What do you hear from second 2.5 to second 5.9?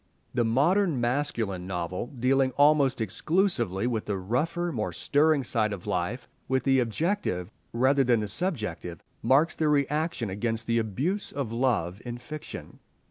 almost exclusively with the rougher, more stirring side of